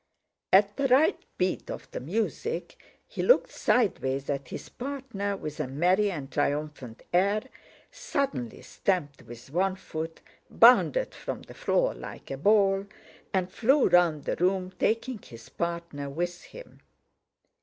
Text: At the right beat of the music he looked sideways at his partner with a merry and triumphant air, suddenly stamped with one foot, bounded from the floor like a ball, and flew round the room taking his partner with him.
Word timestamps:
At 0.51 0.77
the 0.77 0.87
right 0.87 1.19
beat 1.37 1.69
of 1.69 1.87
the 1.91 1.99
music 1.99 2.81
he 3.07 3.21
looked 3.21 3.51
sideways 3.51 4.31
at 4.31 4.47
his 4.47 4.67
partner 4.67 5.37
with 5.37 5.59
a 5.59 5.67
merry 5.67 6.09
and 6.09 6.31
triumphant 6.31 7.03
air, 7.13 7.43
suddenly 7.91 8.63
stamped 8.63 9.21
with 9.21 9.51
one 9.51 9.75
foot, 9.75 10.21
bounded 10.49 11.13
from 11.13 11.43
the 11.43 11.53
floor 11.53 11.93
like 11.93 12.31
a 12.31 12.37
ball, 12.37 12.87
and 13.31 13.51
flew 13.51 13.89
round 13.89 14.23
the 14.23 14.37
room 14.37 14.71
taking 14.79 15.19
his 15.19 15.49
partner 15.49 16.09
with 16.09 16.45
him. 16.45 16.79